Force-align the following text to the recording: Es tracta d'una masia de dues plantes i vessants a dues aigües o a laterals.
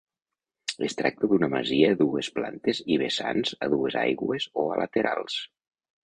Es 0.85 0.95
tracta 0.99 1.27
d'una 1.33 1.49
masia 1.55 1.91
de 1.91 1.97
dues 1.99 2.29
plantes 2.37 2.79
i 2.95 2.97
vessants 3.01 3.51
a 3.67 3.67
dues 3.73 3.97
aigües 4.05 4.47
o 4.63 4.65
a 4.77 4.79
laterals. 4.81 5.37